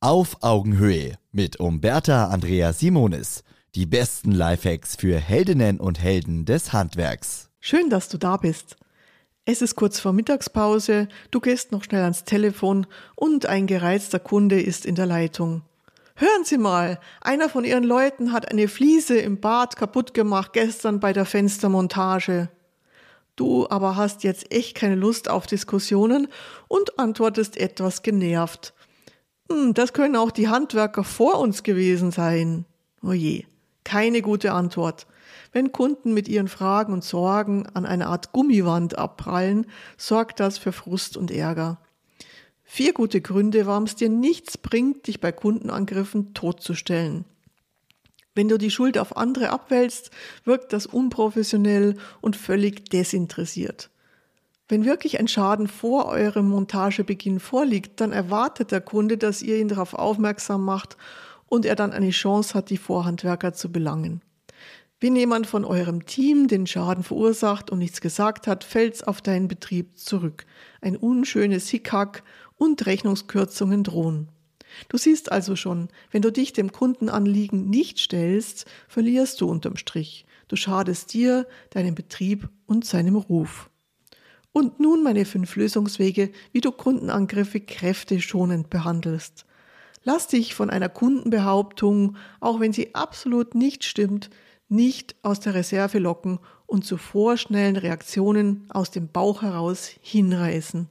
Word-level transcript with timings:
Auf 0.00 0.44
Augenhöhe 0.44 1.18
mit 1.32 1.58
Umberta 1.58 2.28
Andrea 2.28 2.72
Simonis. 2.72 3.42
Die 3.74 3.84
besten 3.84 4.30
Lifehacks 4.30 4.94
für 4.94 5.18
Heldinnen 5.18 5.80
und 5.80 6.00
Helden 6.00 6.44
des 6.44 6.72
Handwerks. 6.72 7.50
Schön, 7.58 7.90
dass 7.90 8.08
du 8.08 8.16
da 8.16 8.36
bist. 8.36 8.76
Es 9.44 9.60
ist 9.60 9.74
kurz 9.74 9.98
vor 9.98 10.12
Mittagspause, 10.12 11.08
du 11.32 11.40
gehst 11.40 11.72
noch 11.72 11.82
schnell 11.82 12.02
ans 12.02 12.22
Telefon 12.22 12.86
und 13.16 13.46
ein 13.46 13.66
gereizter 13.66 14.20
Kunde 14.20 14.60
ist 14.62 14.86
in 14.86 14.94
der 14.94 15.06
Leitung. 15.06 15.62
Hören 16.14 16.44
Sie 16.44 16.58
mal, 16.58 17.00
einer 17.20 17.48
von 17.48 17.64
Ihren 17.64 17.82
Leuten 17.82 18.32
hat 18.32 18.48
eine 18.52 18.68
Fliese 18.68 19.18
im 19.18 19.40
Bad 19.40 19.74
kaputt 19.74 20.14
gemacht 20.14 20.52
gestern 20.52 21.00
bei 21.00 21.12
der 21.12 21.24
Fenstermontage. 21.24 22.50
Du 23.34 23.68
aber 23.68 23.96
hast 23.96 24.22
jetzt 24.22 24.52
echt 24.54 24.76
keine 24.76 24.94
Lust 24.94 25.28
auf 25.28 25.48
Diskussionen 25.48 26.28
und 26.68 27.00
antwortest 27.00 27.56
etwas 27.56 28.02
genervt. 28.02 28.74
Hm, 29.50 29.74
das 29.74 29.92
können 29.92 30.16
auch 30.16 30.30
die 30.30 30.48
Handwerker 30.48 31.04
vor 31.04 31.38
uns 31.38 31.62
gewesen 31.62 32.10
sein. 32.10 32.64
Oje, 33.02 33.44
oh 33.44 33.48
keine 33.84 34.22
gute 34.22 34.52
Antwort. 34.52 35.06
Wenn 35.52 35.72
Kunden 35.72 36.12
mit 36.12 36.28
ihren 36.28 36.48
Fragen 36.48 36.92
und 36.92 37.04
Sorgen 37.04 37.66
an 37.66 37.86
eine 37.86 38.08
Art 38.08 38.32
Gummiwand 38.32 38.98
abprallen, 38.98 39.66
sorgt 39.96 40.40
das 40.40 40.58
für 40.58 40.72
Frust 40.72 41.16
und 41.16 41.30
Ärger. 41.30 41.80
Vier 42.64 42.92
gute 42.92 43.22
Gründe, 43.22 43.64
warum 43.64 43.84
es 43.84 43.96
dir 43.96 44.10
nichts 44.10 44.58
bringt, 44.58 45.06
dich 45.06 45.20
bei 45.20 45.32
Kundenangriffen 45.32 46.34
totzustellen. 46.34 47.24
Wenn 48.34 48.48
du 48.48 48.58
die 48.58 48.70
Schuld 48.70 48.98
auf 48.98 49.16
andere 49.16 49.50
abwälzt, 49.50 50.10
wirkt 50.44 50.74
das 50.74 50.84
unprofessionell 50.84 51.96
und 52.20 52.36
völlig 52.36 52.90
desinteressiert. 52.90 53.90
Wenn 54.68 54.84
wirklich 54.84 55.18
ein 55.18 55.28
Schaden 55.28 55.66
vor 55.66 56.06
eurem 56.06 56.50
Montagebeginn 56.50 57.40
vorliegt, 57.40 58.00
dann 58.00 58.12
erwartet 58.12 58.70
der 58.70 58.82
Kunde, 58.82 59.16
dass 59.16 59.40
ihr 59.40 59.56
ihn 59.56 59.68
darauf 59.68 59.94
aufmerksam 59.94 60.62
macht 60.62 60.98
und 61.46 61.64
er 61.64 61.74
dann 61.74 61.92
eine 61.92 62.10
Chance 62.10 62.52
hat, 62.52 62.68
die 62.68 62.76
Vorhandwerker 62.76 63.54
zu 63.54 63.72
belangen. 63.72 64.20
Wenn 65.00 65.16
jemand 65.16 65.46
von 65.46 65.64
eurem 65.64 66.04
Team 66.04 66.48
den 66.48 66.66
Schaden 66.66 67.04
verursacht 67.04 67.70
und 67.70 67.78
nichts 67.78 68.00
gesagt 68.00 68.46
hat, 68.46 68.64
fällt's 68.64 69.02
auf 69.02 69.22
deinen 69.22 69.48
Betrieb 69.48 69.96
zurück. 69.96 70.44
Ein 70.80 70.96
unschönes 70.96 71.68
Hickhack 71.68 72.22
und 72.56 72.84
Rechnungskürzungen 72.84 73.84
drohen. 73.84 74.28
Du 74.88 74.98
siehst 74.98 75.32
also 75.32 75.56
schon, 75.56 75.88
wenn 76.10 76.20
du 76.20 76.30
dich 76.30 76.52
dem 76.52 76.72
Kundenanliegen 76.72 77.70
nicht 77.70 77.98
stellst, 78.00 78.66
verlierst 78.88 79.40
du 79.40 79.48
unterm 79.48 79.76
Strich. 79.76 80.26
Du 80.48 80.56
schadest 80.56 81.14
dir, 81.14 81.46
deinem 81.70 81.94
Betrieb 81.94 82.48
und 82.66 82.84
seinem 82.84 83.16
Ruf. 83.16 83.70
Und 84.52 84.80
nun 84.80 85.02
meine 85.02 85.24
fünf 85.24 85.56
Lösungswege, 85.56 86.30
wie 86.52 86.60
du 86.60 86.72
Kundenangriffe 86.72 87.60
kräfteschonend 87.60 88.70
behandelst. 88.70 89.44
Lass 90.04 90.26
dich 90.26 90.54
von 90.54 90.70
einer 90.70 90.88
Kundenbehauptung, 90.88 92.16
auch 92.40 92.60
wenn 92.60 92.72
sie 92.72 92.94
absolut 92.94 93.54
nicht 93.54 93.84
stimmt, 93.84 94.30
nicht 94.68 95.16
aus 95.22 95.40
der 95.40 95.54
Reserve 95.54 95.98
locken 95.98 96.38
und 96.66 96.84
zu 96.84 96.96
vorschnellen 96.96 97.76
Reaktionen 97.76 98.66
aus 98.70 98.90
dem 98.90 99.08
Bauch 99.08 99.42
heraus 99.42 99.90
hinreißen. 100.00 100.88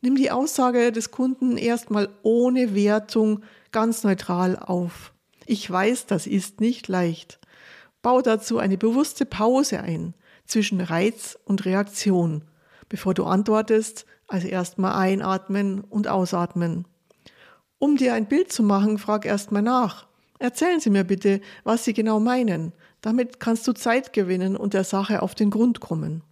Nimm 0.00 0.16
die 0.16 0.30
Aussage 0.30 0.92
des 0.92 1.10
Kunden 1.10 1.56
erstmal 1.56 2.08
ohne 2.22 2.74
Wertung 2.74 3.42
ganz 3.72 4.04
neutral 4.04 4.58
auf. 4.58 5.12
Ich 5.46 5.70
weiß, 5.70 6.06
das 6.06 6.26
ist 6.26 6.60
nicht 6.60 6.88
leicht. 6.88 7.38
Bau 8.02 8.20
dazu 8.20 8.58
eine 8.58 8.76
bewusste 8.76 9.24
Pause 9.24 9.80
ein 9.80 10.14
zwischen 10.46 10.80
Reiz 10.80 11.38
und 11.44 11.64
Reaktion 11.64 12.42
bevor 12.88 13.14
du 13.14 13.24
antwortest, 13.24 14.06
also 14.28 14.48
erstmal 14.48 14.94
einatmen 14.94 15.80
und 15.82 16.08
ausatmen. 16.08 16.86
Um 17.78 17.96
dir 17.96 18.14
ein 18.14 18.26
Bild 18.26 18.52
zu 18.52 18.62
machen, 18.62 18.98
frag 18.98 19.26
erstmal 19.26 19.62
nach. 19.62 20.06
Erzählen 20.38 20.80
Sie 20.80 20.90
mir 20.90 21.04
bitte, 21.04 21.40
was 21.62 21.84
Sie 21.84 21.92
genau 21.92 22.20
meinen. 22.20 22.72
Damit 23.00 23.40
kannst 23.40 23.66
du 23.68 23.72
Zeit 23.72 24.12
gewinnen 24.12 24.56
und 24.56 24.74
der 24.74 24.84
Sache 24.84 25.22
auf 25.22 25.34
den 25.34 25.50
Grund 25.50 25.80
kommen. 25.80 26.22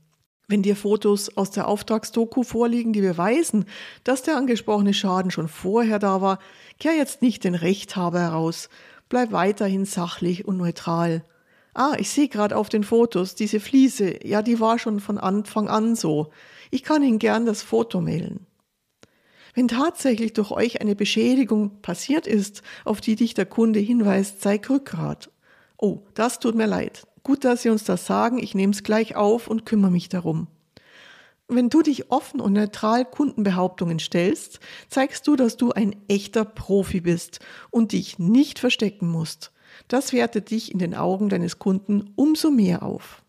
Wenn 0.48 0.62
dir 0.62 0.76
Fotos 0.76 1.36
aus 1.36 1.50
der 1.50 1.68
Auftragsdoku 1.68 2.42
vorliegen, 2.42 2.92
die 2.92 3.00
beweisen, 3.00 3.64
dass 4.04 4.22
der 4.22 4.36
angesprochene 4.36 4.92
Schaden 4.92 5.30
schon 5.30 5.48
vorher 5.48 5.98
da 5.98 6.20
war, 6.20 6.38
kehr 6.78 6.94
jetzt 6.94 7.22
nicht 7.22 7.44
den 7.44 7.54
Rechthaber 7.54 8.20
heraus. 8.20 8.68
Bleib 9.08 9.32
weiterhin 9.32 9.84
sachlich 9.84 10.46
und 10.46 10.56
neutral. 10.56 11.24
Ah, 11.74 11.94
ich 11.98 12.10
sehe 12.10 12.28
gerade 12.28 12.56
auf 12.56 12.68
den 12.68 12.84
Fotos 12.84 13.34
diese 13.34 13.58
Fliese. 13.58 14.26
Ja, 14.26 14.42
die 14.42 14.60
war 14.60 14.78
schon 14.78 15.00
von 15.00 15.18
Anfang 15.18 15.68
an 15.68 15.96
so. 15.96 16.30
Ich 16.70 16.82
kann 16.82 17.02
Ihnen 17.02 17.18
gern 17.18 17.46
das 17.46 17.62
Foto 17.62 18.00
mailen. 18.00 18.46
Wenn 19.54 19.68
tatsächlich 19.68 20.32
durch 20.32 20.50
euch 20.50 20.80
eine 20.80 20.94
Beschädigung 20.94 21.82
passiert 21.82 22.26
ist, 22.26 22.62
auf 22.84 23.00
die 23.00 23.16
dich 23.16 23.34
der 23.34 23.46
Kunde 23.46 23.80
hinweist, 23.80 24.40
zeig 24.40 24.68
Rückgrat. 24.68 25.30
Oh, 25.78 26.00
das 26.14 26.38
tut 26.38 26.54
mir 26.54 26.66
leid. 26.66 27.06
Gut, 27.22 27.44
dass 27.44 27.62
Sie 27.62 27.68
uns 27.68 27.84
das 27.84 28.06
sagen. 28.06 28.38
Ich 28.38 28.54
nehme 28.54 28.72
es 28.72 28.82
gleich 28.82 29.16
auf 29.16 29.48
und 29.48 29.66
kümmere 29.66 29.90
mich 29.90 30.08
darum. 30.08 30.48
Wenn 31.48 31.68
du 31.68 31.82
dich 31.82 32.10
offen 32.10 32.40
und 32.40 32.54
neutral 32.54 33.04
Kundenbehauptungen 33.04 33.98
stellst, 33.98 34.60
zeigst 34.88 35.26
du, 35.26 35.36
dass 35.36 35.56
du 35.56 35.72
ein 35.72 35.96
echter 36.08 36.44
Profi 36.44 37.00
bist 37.00 37.40
und 37.70 37.92
dich 37.92 38.18
nicht 38.18 38.58
verstecken 38.58 39.08
musst. 39.08 39.52
Das 39.88 40.12
wertet 40.12 40.50
dich 40.50 40.72
in 40.72 40.78
den 40.78 40.94
Augen 40.94 41.28
deines 41.28 41.58
Kunden 41.58 42.12
umso 42.16 42.50
mehr 42.50 42.82
auf. 42.82 43.22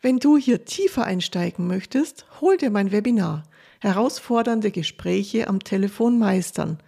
Wenn 0.00 0.18
du 0.18 0.36
hier 0.36 0.64
tiefer 0.64 1.04
einsteigen 1.04 1.66
möchtest, 1.66 2.26
hol 2.40 2.56
dir 2.56 2.70
mein 2.70 2.92
Webinar 2.92 3.44
Herausfordernde 3.84 4.70
Gespräche 4.70 5.48
am 5.48 5.60
Telefon 5.60 6.18
meistern. 6.18 6.78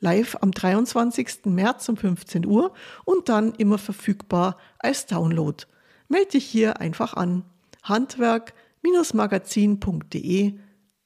Live 0.00 0.36
am 0.42 0.50
23. 0.50 1.46
März 1.46 1.88
um 1.88 1.96
15 1.96 2.44
Uhr 2.44 2.74
und 3.06 3.30
dann 3.30 3.54
immer 3.54 3.78
verfügbar 3.78 4.58
als 4.78 5.06
Download. 5.06 5.64
Melde 6.08 6.32
dich 6.32 6.44
hier 6.44 6.80
einfach 6.80 7.14
an. 7.14 7.46
Handwerk-magazin.de 7.82 10.58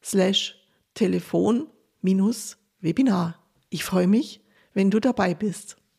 slash 0.02 0.56
Telefon-Webinar. 0.94 3.36
Ich 3.70 3.84
freue 3.84 4.08
mich, 4.08 4.40
wenn 4.74 4.90
du 4.90 4.98
dabei 4.98 5.34
bist. 5.34 5.76